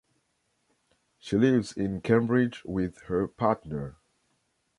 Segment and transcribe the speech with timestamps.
[1.19, 3.97] She lives in Cambridge with her partner.